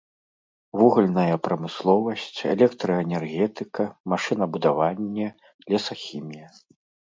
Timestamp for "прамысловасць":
1.47-2.39